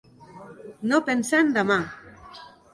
No 0.93 1.03
pensar 1.11 1.43
en 1.45 1.53
demà. 1.61 1.81